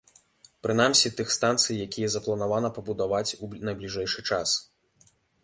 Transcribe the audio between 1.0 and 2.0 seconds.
тых станцый,